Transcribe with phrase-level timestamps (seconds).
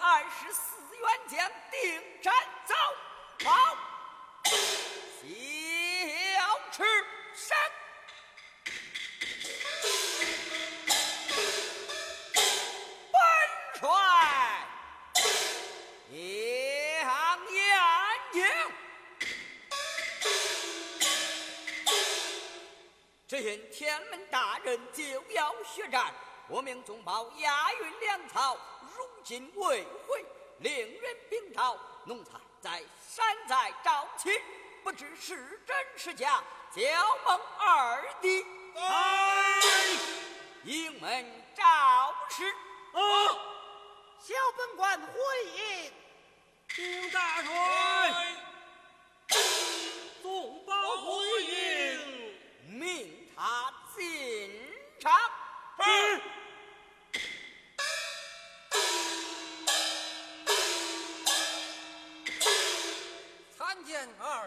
[0.00, 2.34] 二十四员将定斩
[2.66, 2.74] 走
[3.44, 3.76] 跑，
[4.44, 5.30] 小
[6.70, 6.82] 赤
[7.34, 7.56] 山。
[13.12, 13.20] 本
[13.80, 13.86] 帅
[16.12, 17.06] 杨
[17.50, 17.56] 延
[18.32, 18.38] 英，
[23.26, 26.12] 只因天门大人就要血战，
[26.48, 28.56] 我命宗保押运粮草，
[28.96, 30.24] 如今未回，
[30.60, 34.32] 令人禀报，奴才在山寨招亲，
[34.82, 36.82] 不知是真是假，叫
[37.26, 38.46] 蒙二弟。
[38.76, 39.60] 哎，
[40.64, 42.50] 营门赵氏。
[42.92, 43.00] 啊，
[44.18, 45.12] 小本官回
[45.54, 45.92] 应。
[46.74, 47.52] 丁大帅，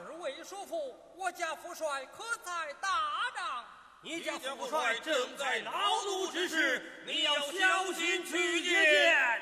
[0.07, 2.89] 二位叔父，我家父帅可在大
[3.35, 3.65] 帐？
[4.01, 9.41] 你家父帅正在劳碌之时，你要小心去见。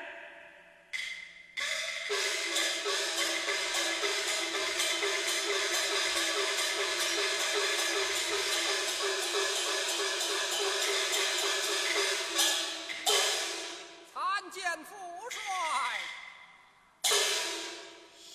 [14.12, 14.94] 参见父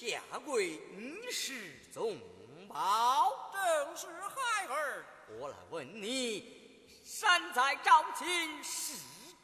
[0.10, 1.54] 下跪你是
[1.92, 2.20] 宗
[2.68, 5.06] 保，正是孩儿。
[5.40, 8.94] 我来问你，山寨招亲是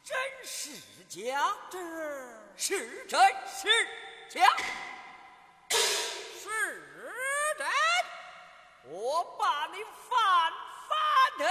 [0.04, 0.70] 真是
[1.08, 1.52] 假？
[1.68, 1.78] 这
[2.56, 3.88] 是真是
[4.28, 4.56] 假？
[5.70, 6.48] 是
[7.58, 7.66] 真。
[8.84, 10.52] 我把你犯
[10.88, 10.94] 法
[11.38, 11.44] 的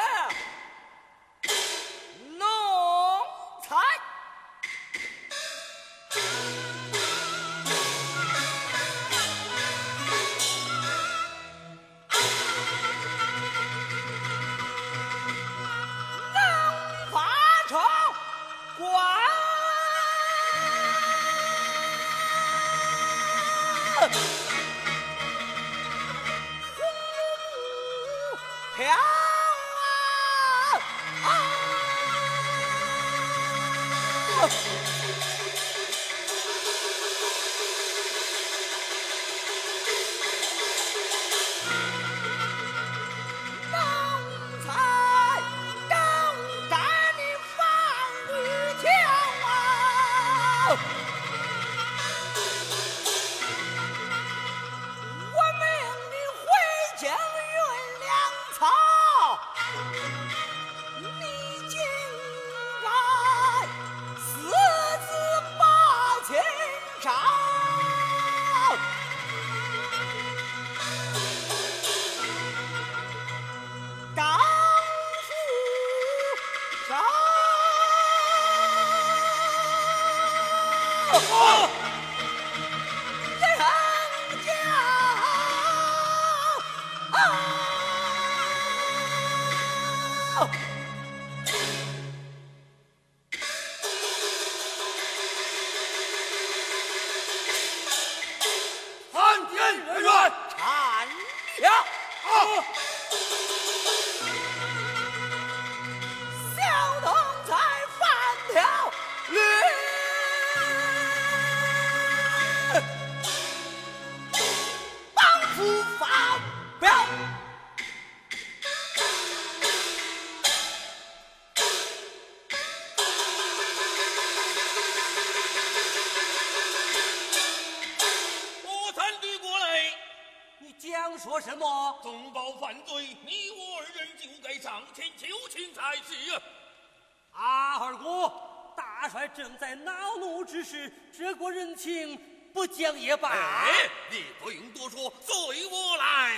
[139.36, 142.19] 正在恼怒之时，这国人情
[142.54, 143.30] 不讲也罢。
[143.30, 146.36] 哎，你不用多说，随我来。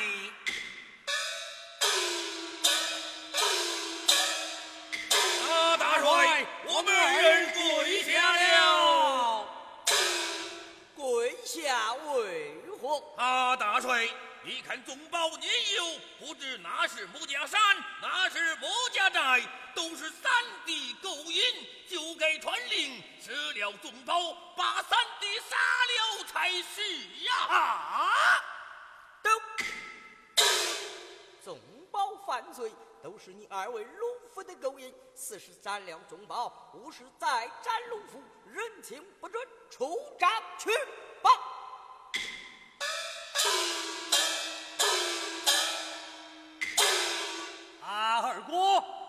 [5.50, 9.48] 啊，大帅，我们二人跪下了。
[10.96, 13.04] 跪下为何？
[13.18, 14.08] 啊，大帅，
[14.44, 17.60] 你看宗保年幼，不知哪是穆家山，
[18.02, 19.42] 哪是穆家寨，
[19.74, 19.83] 都
[35.34, 40.70] 四十三两重宝，五是再斩龙符，人情不准，出帐去
[41.24, 41.32] 吧。
[47.82, 48.54] 啊二哥，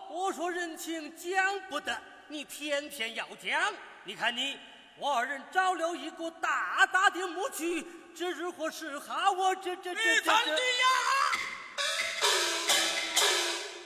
[0.08, 1.94] 我说人情讲不得，
[2.28, 3.70] 你偏偏要讲。
[4.04, 4.58] 你看你，
[4.96, 9.30] 我二人找了一个大大的墓区，这如何是好？
[9.30, 10.30] 我这这这这这。
[10.30, 10.88] 呀，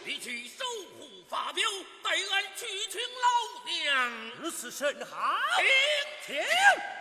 [0.04, 0.64] 你去守
[1.00, 1.68] 护发表，
[2.18, 3.26] 带俺去请老
[3.64, 4.32] 娘。
[4.40, 5.36] 如此甚好，
[6.26, 6.97] 请请。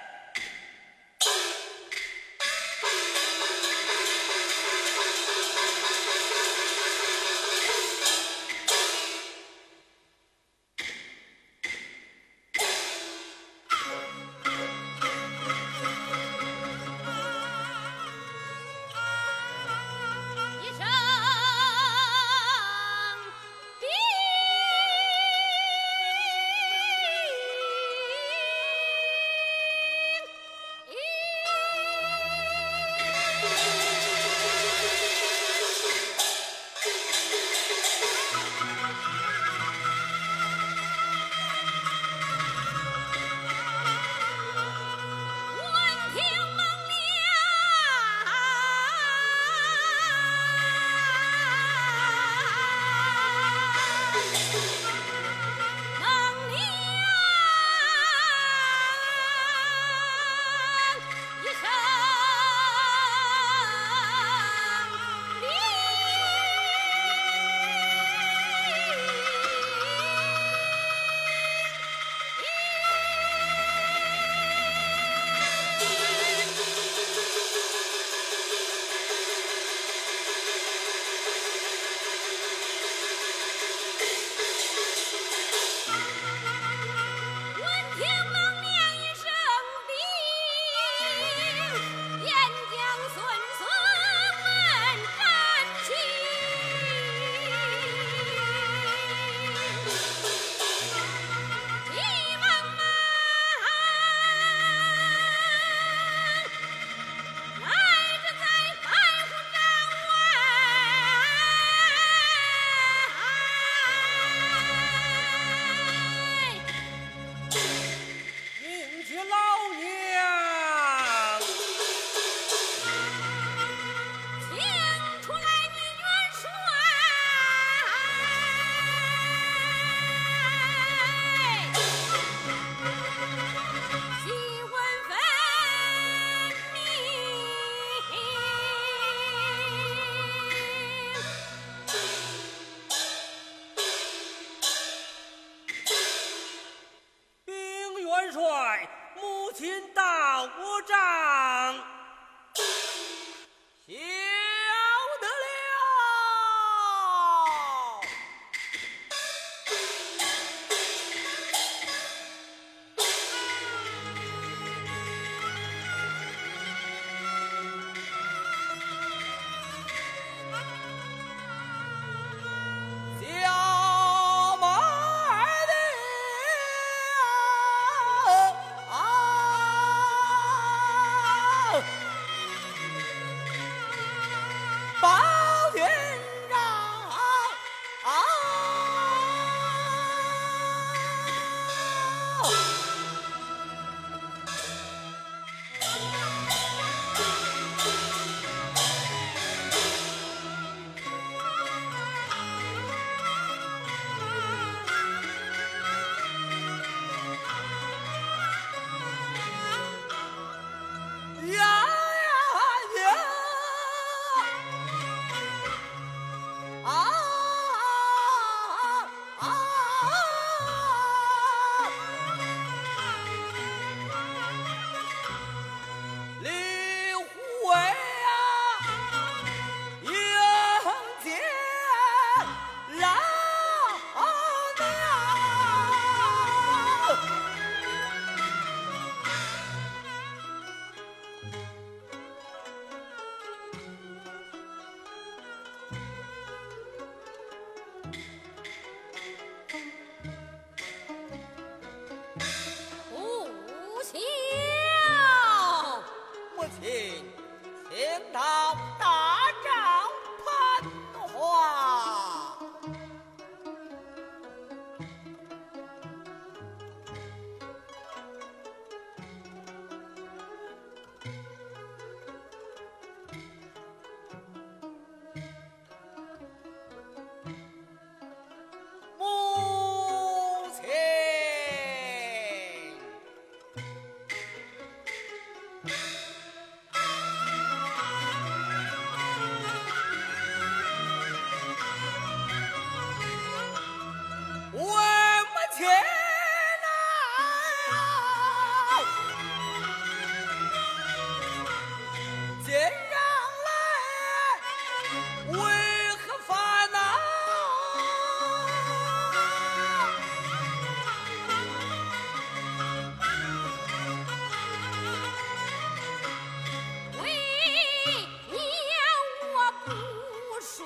[320.68, 320.86] 说。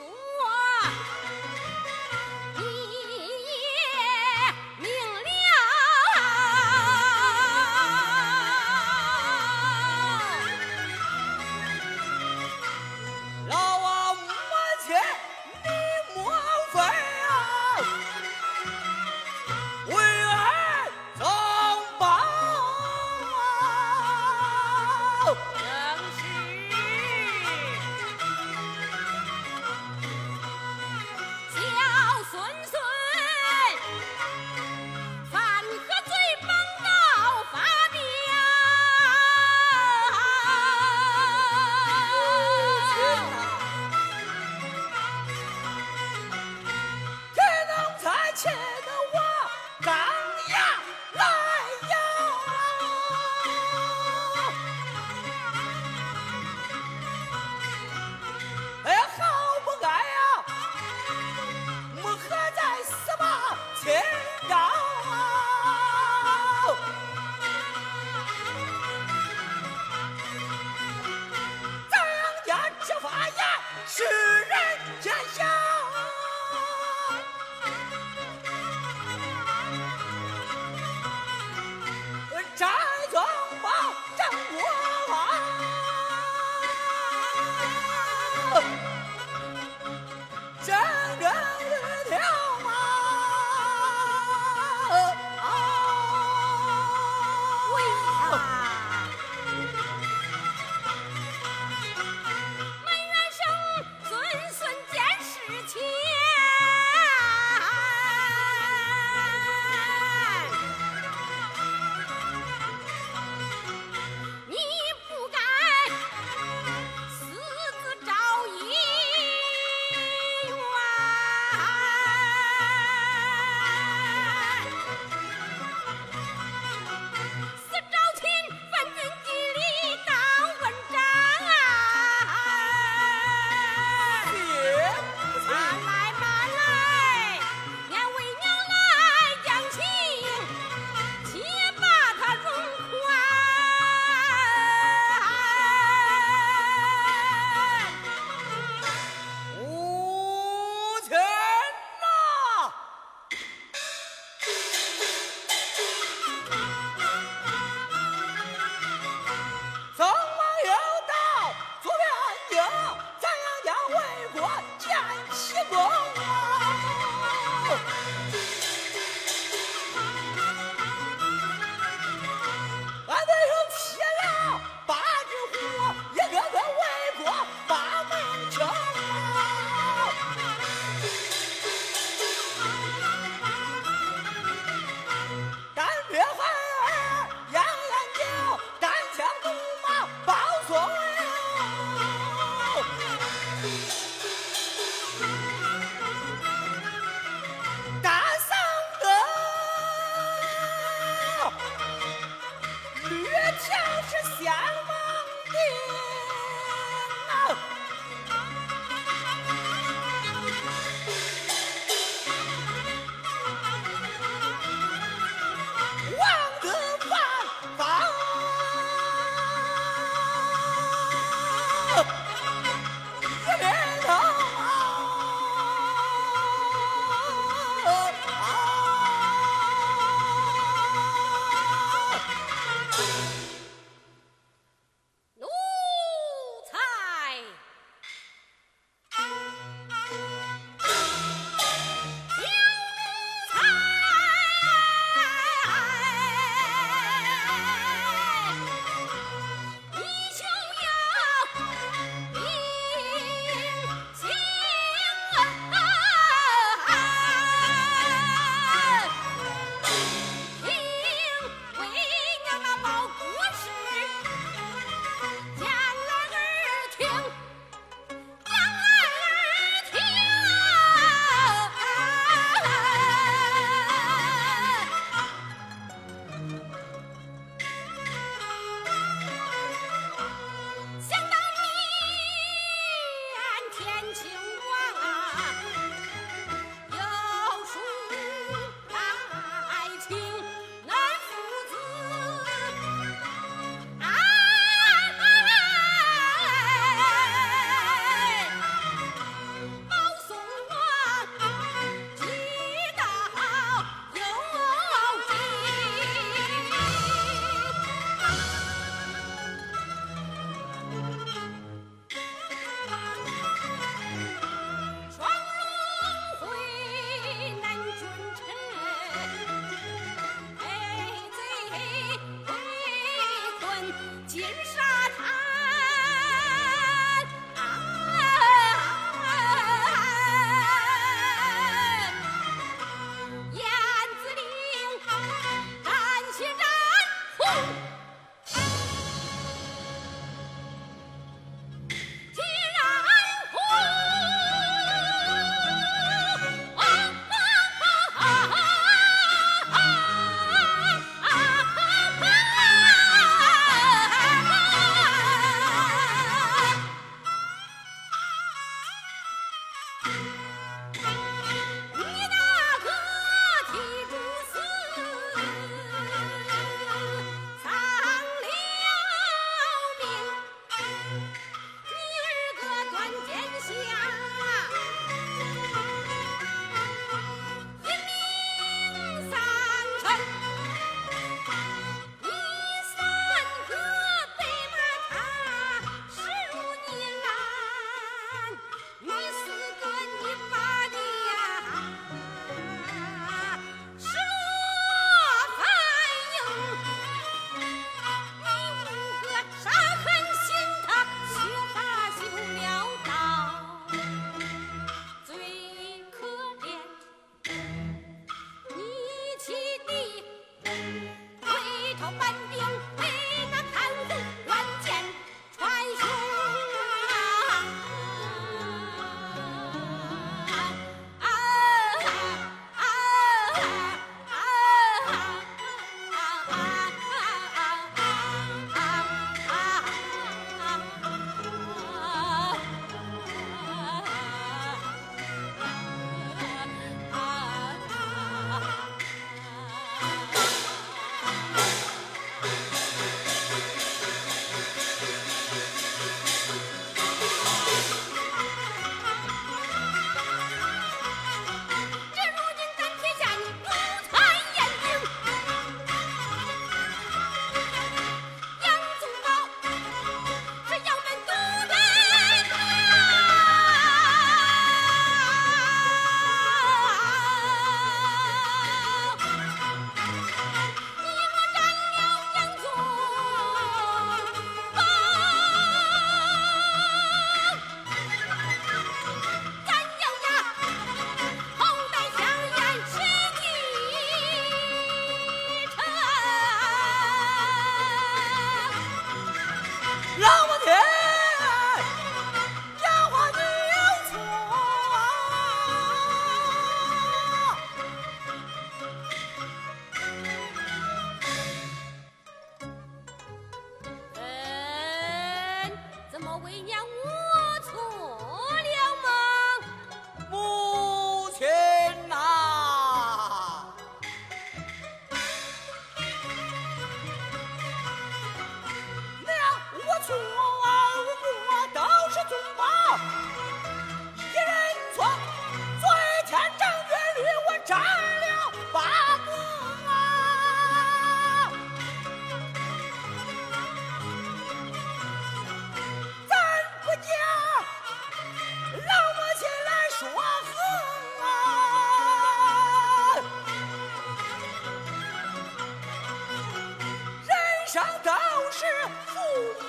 [547.71, 548.11] 想都
[548.51, 548.65] 是
[549.05, 549.13] 父
[549.61, 549.63] 母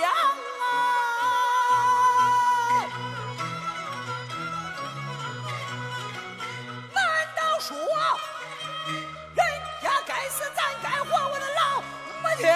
[0.00, 0.08] 养
[0.60, 0.62] 啊，
[6.94, 7.02] 难
[7.34, 7.76] 道说
[9.34, 9.44] 人
[9.82, 11.10] 家该死，咱该活？
[11.30, 12.46] 我的老母亲！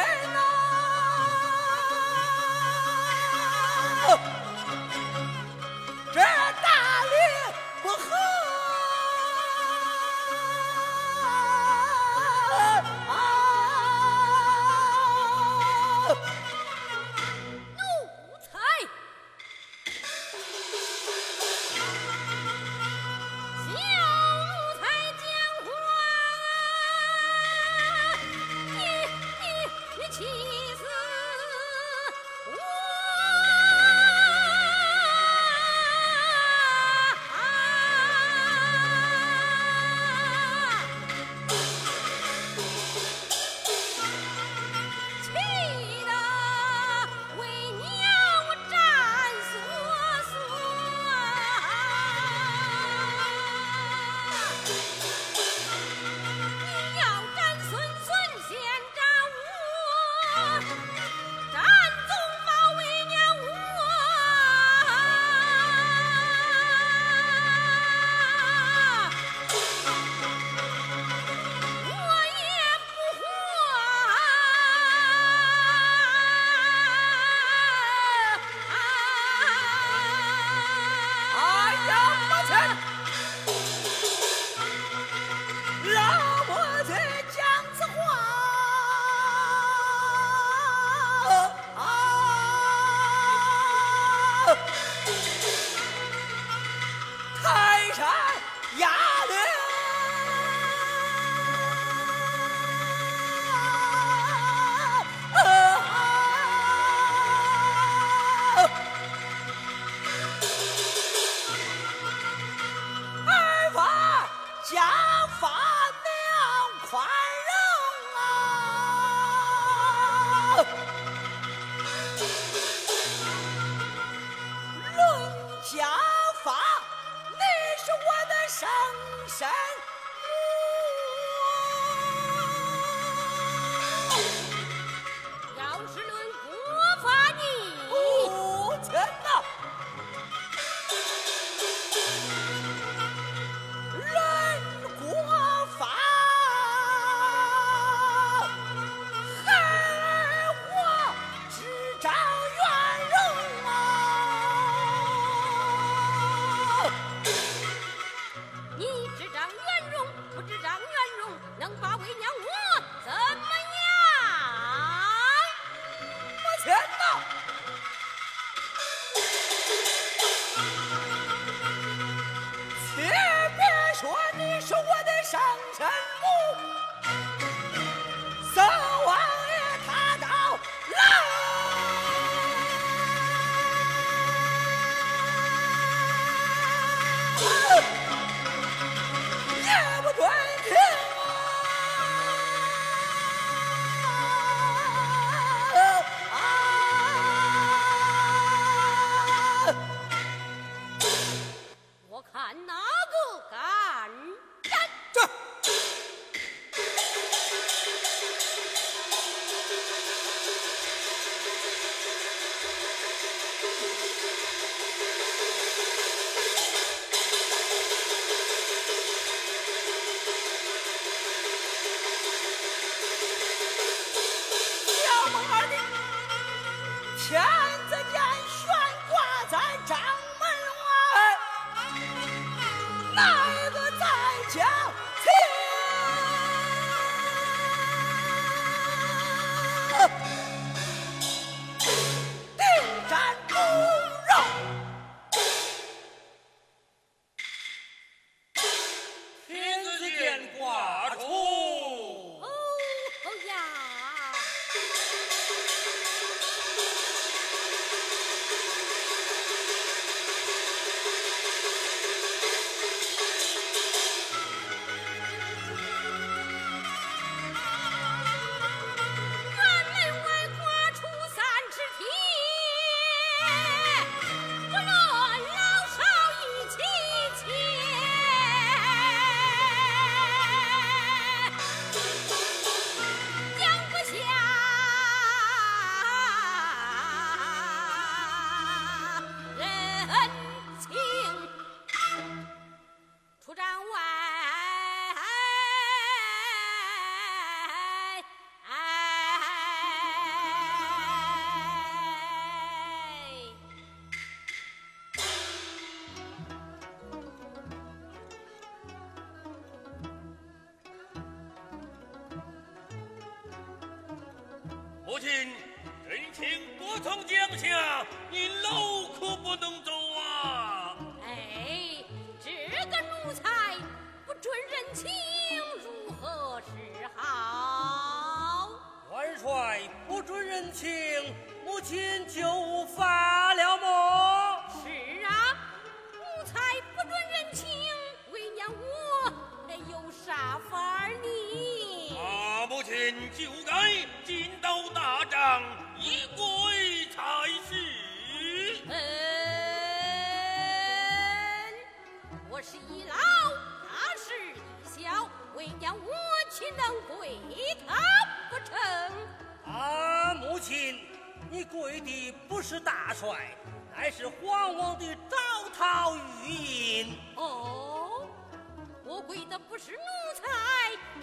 [369.92, 370.00] 奴
[370.35, 370.42] 才，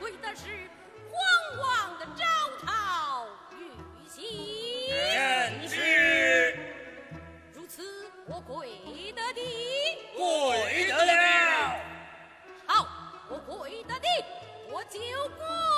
[0.03, 0.69] 为的是
[1.11, 1.17] 皇
[1.59, 2.23] 王的招
[2.65, 2.67] 讨
[3.51, 4.91] 玉玺。
[4.91, 5.75] 臣知
[7.53, 8.69] 如此，我跪
[9.13, 9.41] 得地，
[10.15, 11.11] 跪得了。
[12.67, 12.87] 好，
[13.29, 14.07] 我跪得地，
[14.71, 15.68] 我就跪。